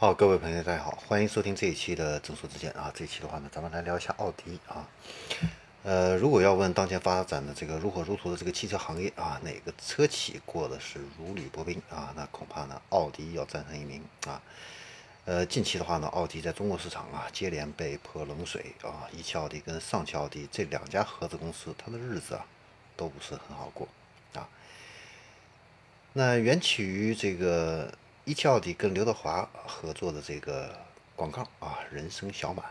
[0.00, 2.88] 好，各位朋友，大家好，欢迎收听这一期的正说之见啊。
[2.94, 4.88] 这一期的话呢，咱们来聊一下奥迪啊。
[5.82, 12.14] 呃，如果要问当前发展的这个如火如荼的这个汽车行业啊，哪个车企过的是如履薄冰啊？
[12.14, 14.40] 那恐怕呢，奥迪要占上一名啊。
[15.24, 19.10] 呃，近期的话呢，奥迪在中国市场啊，接连被泼冷水啊。
[19.10, 22.46] 一汽奥迪跟上汽奥迪这两家合资公司，它的日子啊，
[22.96, 23.88] 都不是很好过
[24.34, 24.48] 啊。
[26.12, 27.92] 那缘起于这个。
[28.28, 30.70] 一汽奥迪跟刘德华合作的这个
[31.16, 32.62] 广告啊，人生小满，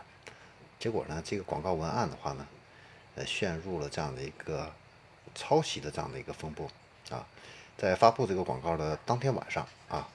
[0.78, 2.46] 结果呢，这个广告文案的话呢，
[3.16, 4.72] 呃，陷入了这样的一个
[5.34, 6.70] 抄袭的这样的一个风波
[7.10, 7.26] 啊。
[7.76, 10.08] 在发布这个广告的当天晚上啊，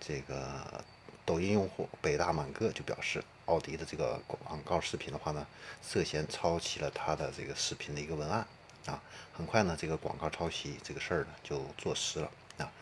[0.00, 0.82] 这个
[1.26, 5.46] 抖音用户北大满哥就表示，奥迪的这个广告视频的话呢，
[5.86, 8.46] 涉嫌抄袭了他的这个视频的一个文案
[8.86, 9.02] 啊。
[9.34, 12.72] 很快呢，这个广告抄袭这个事儿呢就坐实了啊。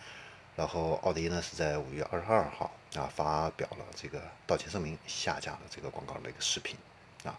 [0.56, 6.76] 然后奥迪呢是在五月二十二号啊发表了这个道歉声明，下架了这个广告的一个视频
[7.24, 7.36] 啊。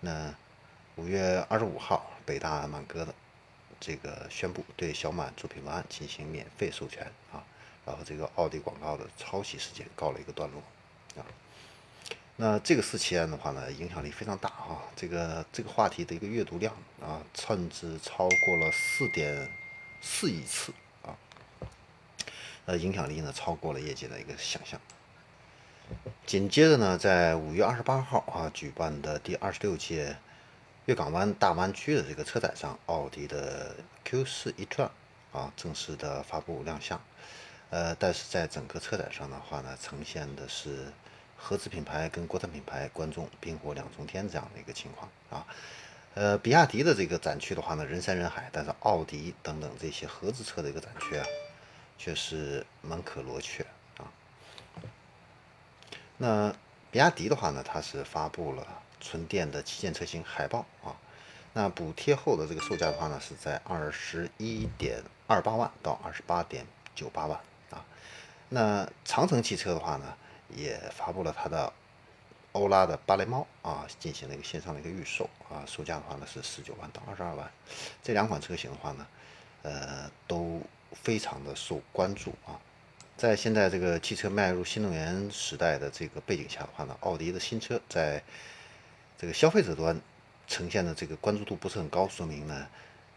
[0.00, 0.34] 那
[0.96, 3.14] 五月二十五号，北大满哥的
[3.78, 7.44] 这个宣布对小满作品文案进行免费授权啊。
[7.84, 10.62] 然后这个奥迪广告的抄袭事件告了一个段落
[11.20, 11.26] 啊。
[12.36, 14.80] 那这个事件的话呢，影响力非常大啊。
[14.96, 19.50] 这个这个话题的一个阅读量啊，甚至超过了四点
[20.00, 20.72] 四亿次。
[22.66, 24.80] 呃，影响力呢超过了业界的一个想象。
[26.24, 30.16] 紧接着呢，在五月二十八号啊举办的第二十六届
[30.86, 34.88] 粤港湾大湾区的这个车展上，奥迪的 Q 四 e-tron
[35.32, 37.00] 啊正式的发布亮相。
[37.70, 40.86] 呃，但是在整个车展上的话呢，呈现的是
[41.36, 45.46] 合资品牌跟国产品牌观众冰火两重天这样的一个情况啊。
[46.14, 51.26] 呃，比亚迪的这个展区的话呢，人山人海，但是奥迪等等这些合资车的一个展区啊。
[52.02, 53.64] 却是门可罗雀
[53.96, 54.10] 啊。
[56.18, 56.52] 那
[56.90, 58.66] 比亚迪的话呢，它是发布了
[59.00, 60.96] 纯电的旗舰车型海豹啊。
[61.52, 67.38] 那补贴后的这个售价的话呢，是在二十一点二八万到二十八点九八万
[67.70, 67.84] 啊。
[68.48, 70.16] 那长城汽车的话呢，
[70.48, 71.72] 也发布了它的
[72.50, 77.48] 欧拉的芭蕾猫啊，进行了一个线上的一个预售啊，售价的话呢是十九万到二十二万。
[78.02, 79.06] 这两款车型的话呢，
[79.62, 80.60] 呃，都。
[80.94, 82.60] 非常的受关注啊，
[83.16, 88.22] 在现在这个汽车迈入新能源时代的这个背景下的话呢，奥迪的新车在
[89.16, 90.00] 这个消费者端
[90.46, 92.66] 呈现的这个关注度不是很高，说明呢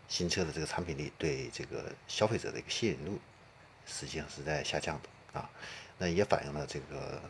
[0.08, 3.20] 新车的这个产品力对这个消费者的一个吸引度
[3.86, 5.50] 实际上是在下降的啊，
[5.98, 7.22] 那也反映了这个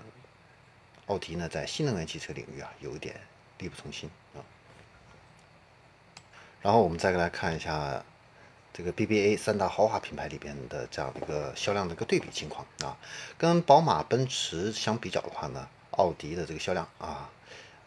[1.07, 3.15] 奥迪呢在新能源汽车领域啊有一点
[3.57, 4.43] 力不从心啊。
[6.61, 8.03] 然后我们再来看一下。
[8.77, 12.97] 这个 BBA 三大豪华品牌里边的这样的一个销量的一个对比情况啊，
[13.37, 17.29] 跟宝马、奔驰相比较的话呢，奥迪的这个销量啊，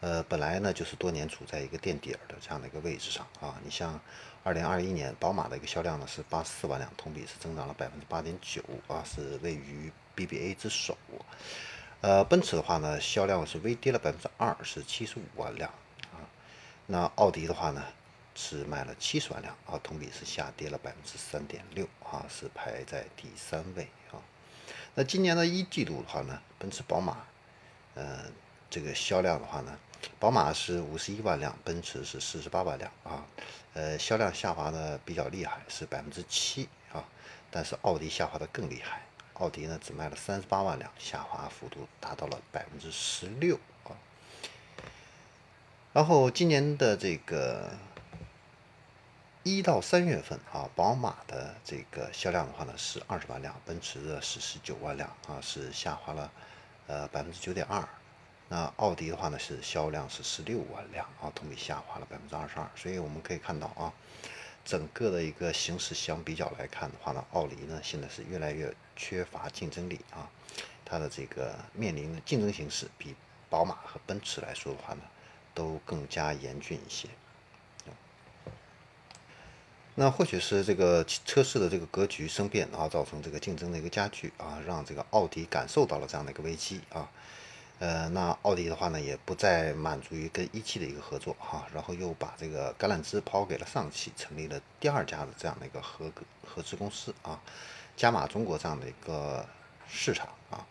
[0.00, 3.60] 呃，本来呢就是多年处在一个垫底儿的这样的一个位置上啊。
[3.62, 4.00] 你像
[4.46, 10.96] 2021年宝马的一个销量呢是84万辆，同比是增长了百分之八点九啊，是位于 BBA 之首。
[12.00, 15.70] 呃，奔驰的话呢，销量是微跌了百分之二，是75万辆
[16.12, 16.24] 啊。
[16.86, 17.84] 那奥迪的话呢？
[18.40, 24.22] 是卖了七十万辆啊，同比是下跌了百分之三点六啊，是排在第三位啊。
[24.94, 27.16] 那今年的一季度的话呢，奔驰、宝马，
[27.96, 28.26] 呃，
[28.70, 29.76] 这个销量的话呢，
[30.20, 33.26] 宝马是五十一万辆，奔驰是四十八万辆啊，
[33.74, 37.04] 呃，销量下滑的比较厉害，是百分之七啊。
[37.50, 43.98] 但是奥迪下滑的更厉害，奥迪呢只卖了三十八万辆，下滑幅度达到了百分之十六啊。
[45.92, 47.72] 然后今年的这个。
[49.50, 56.30] 一到三月份啊，宝马的这个销量的话呢是二十万辆，奔驰的是十九万辆啊，是下滑了
[56.86, 57.82] 呃百分之九点二。
[58.50, 62.70] 那奥迪的话呢是销量是十六万辆啊，同比下滑了百分之二十二。
[62.76, 63.90] 所以我们可以看到啊，
[64.66, 70.28] 整个的一个形势相比较来看的话呢，奥迪呢现在是越来越缺乏竞争力啊，
[70.84, 73.14] 它的这个面临的竞争形势比
[73.48, 75.00] 宝马和奔驰来说的话呢，
[75.54, 77.08] 都更加严峻一些。
[80.00, 87.10] 那或许是这个车市的这个格局生变啊，造成这个竞争的一个加剧啊，让这个奥迪感受到了这样的一个危机啊。
[87.80, 96.12] 呃，那奥迪的话呢，也不再满足于跟一汽的一个合作哈，然后又把这个橄榄枝抛给了上汽，成立了第二家的这样的一个合
[96.46, 97.42] 合资公司啊，
[97.96, 99.44] 加码中国这样的一个
[99.88, 100.64] 市场啊。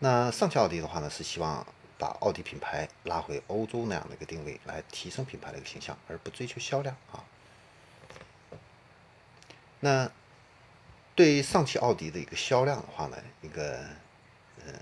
[0.00, 1.64] 那上汽奥迪的话呢，是希望
[1.96, 7.22] 把奥迪品牌拉回欧洲那样的一个定位，来提升品牌的一个形象，而不追求销量啊。
[9.80, 10.10] 那
[11.14, 13.78] 对于上汽奥迪的一个销量的话呢，一个
[14.66, 14.74] 嗯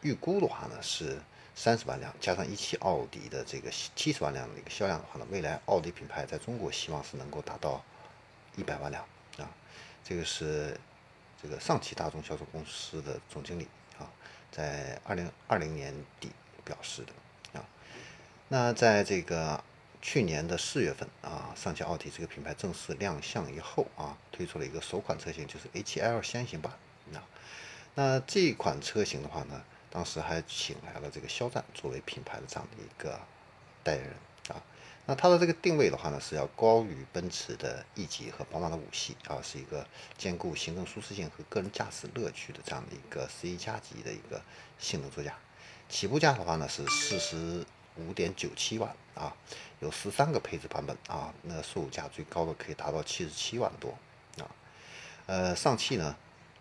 [0.00, 1.18] 预估的话呢是
[1.54, 7.82] 三十万辆，加上一汽奥迪的这个七十万辆的一个销量的话呢，未来奥迪品牌在中国希望是能够达到
[8.56, 9.04] 一百万辆
[9.38, 9.48] 啊。
[10.04, 10.78] 这个是
[11.42, 13.68] 这个上汽大众销售公司的总经理
[13.98, 14.10] 啊，
[14.50, 16.30] 在二零二零年底
[16.64, 17.64] 表示的啊。
[18.48, 19.62] 那在这个
[20.02, 26.72] 去年的四月份啊，上汽奥迪这个品牌正式亮相以后啊，推出了一个首款车型，就是 A7L 先行版
[27.14, 27.22] 啊。
[27.94, 33.20] 那这款车型的话呢，当时还请来了这个肖战作为品牌的这样的一个
[33.84, 34.14] 代言人
[34.48, 34.60] 啊。
[35.06, 39.86] 那它的这个定位的话呢，是要高于奔驰的 E 级和宝马的五系啊，是一个
[40.18, 44.42] 兼顾行政舒适性和个人驾驶乐趣的这样的一个 C 加级的一个
[44.80, 45.36] 性能座驾。
[45.88, 47.64] 起步价的话呢是四十
[47.96, 49.34] 五点九七万啊，
[49.80, 53.90] 有十三个配置版本啊，那售价最高的可以达到七十七万多
[54.38, 54.50] 啊。
[55.26, 56.16] 呃，上汽呢？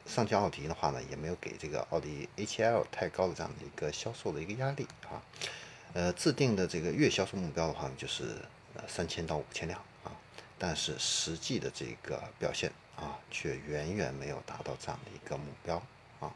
[0.06, 5.22] 上汽奥迪的话呢，也没有给这个奥迪 A7L 太高的这样的一个销售的一个压力啊。
[5.94, 8.36] 呃，制定的这个月销售目标的话呢，就是
[8.74, 10.12] 呃三千到五千辆啊。
[10.57, 15.81] 但是实际的这个表现啊，却远远没有达到这样的一个目标
[16.19, 16.34] 啊。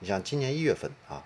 [0.00, 1.24] 你像今年一月份啊，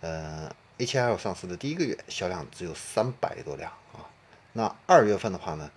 [0.00, 4.04] 呃，A7L 上市的第一个月销量只有三百多辆啊。
[4.52, 5.70] 那二月份的话呢，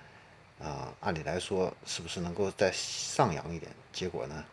[0.61, 3.71] 啊，按理来说是不是能够再上扬一点？
[3.91, 4.45] 结果呢？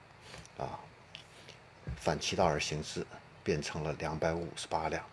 [0.58, 0.81] 啊，
[1.96, 3.06] 反其道而行之，
[3.44, 5.04] 变成了两百五十八辆，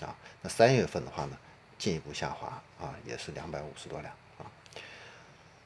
[0.00, 1.36] 啊，那三月份的话呢，
[1.78, 4.44] 进一步下滑，啊，也是两百五十多辆，啊，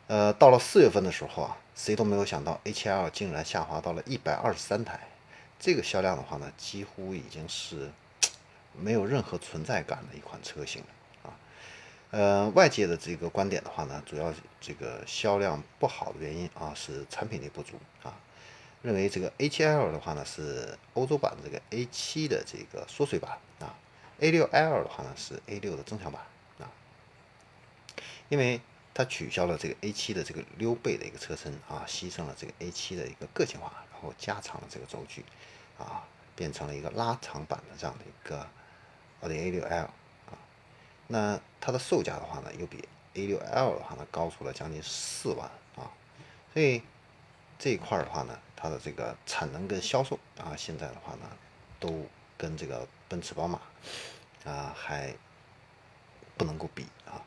[0.06, 5.00] 呃，到了四月份的时候啊，谁都没有想到 A7L 竟然下滑到了一百二十三台，
[5.58, 7.90] 这个销量的话呢，几乎已经是
[8.78, 10.82] 没有任何存在感的一款车型，
[11.22, 11.30] 啊，
[12.10, 18.14] 呃，外界的这个观点的话呢，主要这个销量不好的原因啊，是产品力不足，啊。
[18.82, 23.74] 认为这个 A7L 的话呢是欧洲版这个 A7 的这个缩水版啊
[24.20, 26.20] ，A6L 的话呢是 A6 的增强版
[26.58, 26.68] 啊，
[28.28, 28.60] 因为
[28.92, 35.24] 它取消了这个 A7 的这个溜背的一个车身啊，牺牲了这个 A7 的一个个性化，然后加长了这个轴距
[35.78, 36.04] 啊，
[36.36, 38.46] 变成了一个拉长版的这样的一个
[39.24, 40.38] 奥迪 A6L 啊，
[41.08, 45.90] 那它的售价的话呢又比 A6L 的话呢高出了将近四万啊，
[46.52, 46.82] 所以。
[47.56, 51.20] 这一块的话呢，它的这个产能跟销售啊，现在的话呢，
[51.78, 52.04] 都
[52.36, 53.60] 跟这个奔驰、宝马
[54.44, 55.14] 啊还
[56.36, 57.22] 不能够比啊。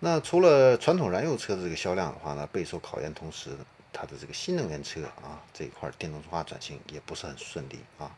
[0.00, 3.56] 那除了传统燃油车的这个销量的话呢，备受考验，同时
[3.90, 8.14] 它的这个新能源车啊这一块电动化转型也不是很顺利啊。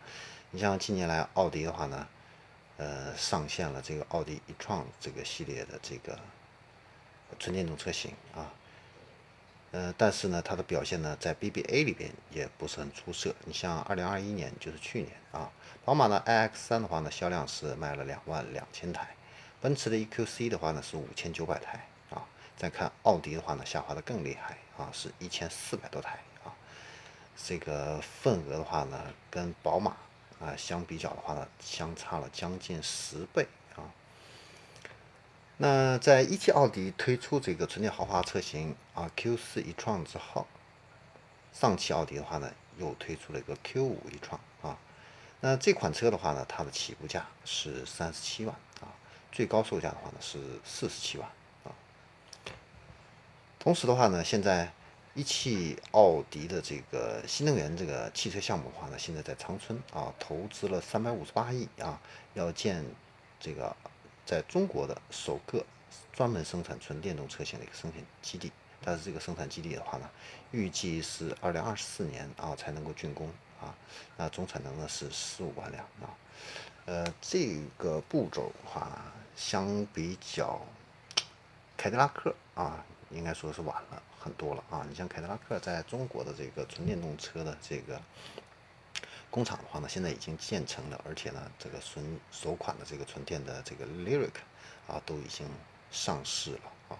[0.50, 2.06] 你像近年来奥迪的话呢，
[2.82, 6.18] 呃，上线了这个奥迪 e-tron 这个系列的这个
[7.38, 8.52] 纯电动车型啊。
[9.70, 13.32] 呃，但是呢，它的表现呢，在 BBA 里边也不是很出色。
[13.44, 15.48] 你像二零二一年，就是去年啊，
[15.84, 19.14] 宝马的 iX 三的话呢，销量是卖了两万两千台，
[19.60, 22.26] 奔驰的 EQC 的话呢是五千九百台啊。
[22.56, 26.50] 再看奥迪的话呢，下滑的更厉害啊，是一千四百多台啊。
[27.36, 29.00] 这个份额的话呢，
[29.30, 29.96] 跟宝马
[30.42, 33.46] 啊相比较的话呢，相差了将近十倍
[33.76, 33.86] 啊。
[35.58, 40.46] 那在一汽奥迪推出这个纯电豪华车型啊 Q4 一创之后，
[41.52, 44.76] 上汽奥迪的话呢，又推出了一个 Q5 一创啊。
[45.40, 48.90] 那这款车的话呢，它的起步价是三十七万啊，
[49.30, 51.28] 最高售价的话呢是四十七万
[51.64, 51.70] 啊。
[53.58, 54.72] 同时的话呢，现在
[55.14, 62.00] 一汽奥迪的这个新能源这个汽车项目的话呢，现在在长春啊投资了三百五十八亿啊，
[62.34, 62.84] 要建
[63.38, 63.76] 这个。
[64.24, 65.66] 在中国的首个
[66.12, 70.08] 专门生产纯电动车型的一个生产基地，但是这个生产基地的话呢，
[70.52, 73.28] 预计是二零二四年啊才能够竣工
[73.60, 73.74] 啊，
[74.16, 76.14] 那总产能呢是十五万辆啊，
[76.86, 80.64] 呃，这个步骤的话，相比较
[81.76, 84.86] 凯迪拉克啊，应该说是晚了很多了啊。
[84.88, 88.00] 你像凯迪拉克在中国的这个纯电动车的这个。
[89.30, 94.34] 工厂的话呢，现在已经建成了，而且呢，这个纯首款的这个纯电的这个 Lyric
[94.86, 95.46] 啊，都已经
[95.90, 96.60] 上市了
[96.90, 96.98] 啊。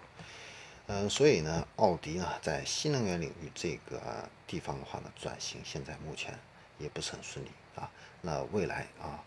[0.87, 6.39] 嗯，所以呢，奥迪呢，在新能源领域这个地方的话呢，转型现在目前
[6.79, 7.91] 也不是很顺利啊。
[8.23, 9.23] 那未来啊，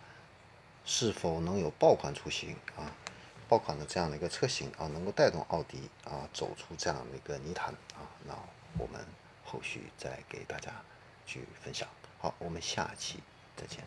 [0.84, 2.90] 是否能有爆款出行啊，
[3.48, 8.10] 爆款的这样的一个车型啊，能够带动奥迪啊走出这样的一个泥潭啊？
[8.26, 8.34] 那
[8.78, 9.00] 我们
[9.44, 10.72] 后续再给大家
[11.26, 11.88] 去分享。
[12.20, 13.20] 好，我们下期
[13.56, 13.84] 再见。